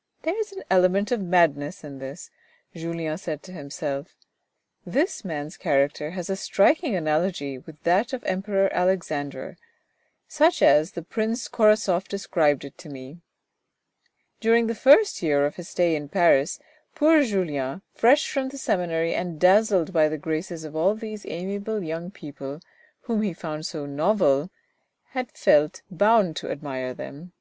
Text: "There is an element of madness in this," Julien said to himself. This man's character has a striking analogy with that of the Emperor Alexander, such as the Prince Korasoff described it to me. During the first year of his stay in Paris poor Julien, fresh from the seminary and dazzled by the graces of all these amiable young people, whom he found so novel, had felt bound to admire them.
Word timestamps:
"There 0.22 0.38
is 0.38 0.52
an 0.52 0.62
element 0.70 1.10
of 1.10 1.20
madness 1.20 1.82
in 1.82 1.98
this," 1.98 2.30
Julien 2.76 3.18
said 3.18 3.42
to 3.42 3.52
himself. 3.52 4.14
This 4.86 5.24
man's 5.24 5.56
character 5.56 6.12
has 6.12 6.30
a 6.30 6.36
striking 6.36 6.94
analogy 6.94 7.58
with 7.58 7.82
that 7.82 8.12
of 8.12 8.20
the 8.20 8.28
Emperor 8.30 8.72
Alexander, 8.72 9.56
such 10.28 10.62
as 10.62 10.92
the 10.92 11.02
Prince 11.02 11.48
Korasoff 11.48 12.06
described 12.06 12.64
it 12.64 12.78
to 12.78 12.88
me. 12.88 13.18
During 14.38 14.68
the 14.68 14.76
first 14.76 15.20
year 15.24 15.44
of 15.44 15.56
his 15.56 15.70
stay 15.70 15.96
in 15.96 16.08
Paris 16.08 16.60
poor 16.94 17.24
Julien, 17.24 17.82
fresh 17.94 18.30
from 18.30 18.50
the 18.50 18.58
seminary 18.58 19.12
and 19.12 19.40
dazzled 19.40 19.92
by 19.92 20.08
the 20.08 20.16
graces 20.18 20.62
of 20.62 20.76
all 20.76 20.94
these 20.94 21.26
amiable 21.26 21.82
young 21.82 22.12
people, 22.12 22.60
whom 23.00 23.22
he 23.22 23.32
found 23.34 23.66
so 23.66 23.86
novel, 23.86 24.50
had 25.06 25.32
felt 25.32 25.82
bound 25.90 26.36
to 26.36 26.48
admire 26.52 26.94
them. 26.94 27.32